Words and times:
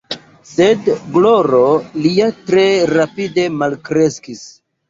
Sed 0.51 0.87
gloro 1.17 1.59
lia 2.07 2.31
tre 2.49 2.65
rapide 2.95 3.47
malkreskis. 3.61 4.47